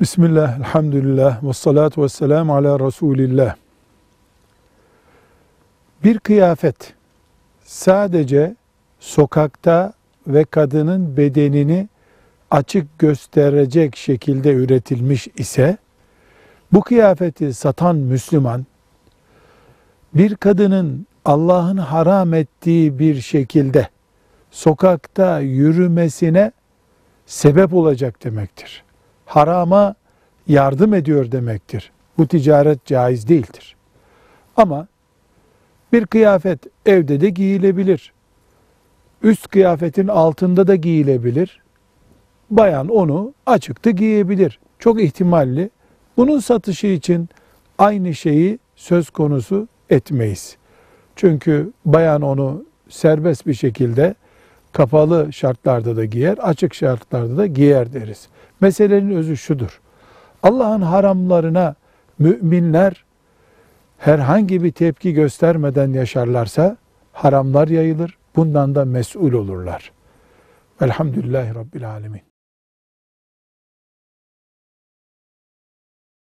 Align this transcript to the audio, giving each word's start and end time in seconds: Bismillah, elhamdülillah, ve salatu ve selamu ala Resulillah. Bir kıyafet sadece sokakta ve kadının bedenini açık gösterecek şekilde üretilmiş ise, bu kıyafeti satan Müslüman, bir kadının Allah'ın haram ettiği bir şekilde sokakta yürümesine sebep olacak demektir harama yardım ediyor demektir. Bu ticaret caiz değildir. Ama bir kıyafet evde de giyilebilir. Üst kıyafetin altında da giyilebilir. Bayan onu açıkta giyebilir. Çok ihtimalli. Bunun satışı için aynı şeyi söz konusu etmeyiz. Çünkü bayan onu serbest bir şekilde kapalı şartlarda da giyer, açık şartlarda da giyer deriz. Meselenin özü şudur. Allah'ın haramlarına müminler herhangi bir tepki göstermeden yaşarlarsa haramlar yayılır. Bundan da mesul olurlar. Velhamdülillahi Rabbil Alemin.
Bismillah, 0.00 0.58
elhamdülillah, 0.58 1.42
ve 1.42 1.52
salatu 1.52 2.02
ve 2.02 2.08
selamu 2.08 2.54
ala 2.54 2.80
Resulillah. 2.80 3.54
Bir 6.04 6.18
kıyafet 6.18 6.94
sadece 7.64 8.54
sokakta 9.00 9.92
ve 10.26 10.44
kadının 10.44 11.16
bedenini 11.16 11.88
açık 12.50 12.98
gösterecek 12.98 13.96
şekilde 13.96 14.52
üretilmiş 14.52 15.28
ise, 15.36 15.76
bu 16.72 16.80
kıyafeti 16.80 17.54
satan 17.54 17.96
Müslüman, 17.96 18.66
bir 20.14 20.36
kadının 20.36 21.06
Allah'ın 21.24 21.76
haram 21.76 22.34
ettiği 22.34 22.98
bir 22.98 23.20
şekilde 23.20 23.88
sokakta 24.50 25.40
yürümesine 25.40 26.52
sebep 27.26 27.74
olacak 27.74 28.24
demektir 28.24 28.85
harama 29.26 29.94
yardım 30.46 30.94
ediyor 30.94 31.32
demektir. 31.32 31.90
Bu 32.18 32.26
ticaret 32.26 32.86
caiz 32.86 33.28
değildir. 33.28 33.76
Ama 34.56 34.86
bir 35.92 36.06
kıyafet 36.06 36.60
evde 36.86 37.20
de 37.20 37.30
giyilebilir. 37.30 38.12
Üst 39.22 39.48
kıyafetin 39.48 40.08
altında 40.08 40.66
da 40.66 40.76
giyilebilir. 40.76 41.62
Bayan 42.50 42.88
onu 42.88 43.34
açıkta 43.46 43.90
giyebilir. 43.90 44.58
Çok 44.78 45.02
ihtimalli. 45.02 45.70
Bunun 46.16 46.38
satışı 46.38 46.86
için 46.86 47.28
aynı 47.78 48.14
şeyi 48.14 48.58
söz 48.76 49.10
konusu 49.10 49.68
etmeyiz. 49.90 50.56
Çünkü 51.16 51.72
bayan 51.84 52.22
onu 52.22 52.64
serbest 52.88 53.46
bir 53.46 53.54
şekilde 53.54 54.14
kapalı 54.76 55.32
şartlarda 55.32 55.96
da 55.96 56.04
giyer, 56.04 56.38
açık 56.38 56.74
şartlarda 56.74 57.36
da 57.36 57.46
giyer 57.46 57.92
deriz. 57.92 58.28
Meselenin 58.60 59.16
özü 59.16 59.36
şudur. 59.36 59.80
Allah'ın 60.42 60.82
haramlarına 60.82 61.74
müminler 62.18 63.04
herhangi 63.98 64.62
bir 64.62 64.72
tepki 64.72 65.12
göstermeden 65.12 65.92
yaşarlarsa 65.92 66.76
haramlar 67.12 67.68
yayılır. 67.68 68.18
Bundan 68.36 68.74
da 68.74 68.84
mesul 68.84 69.32
olurlar. 69.32 69.92
Velhamdülillahi 70.82 71.54
Rabbil 71.54 71.90
Alemin. 71.90 72.35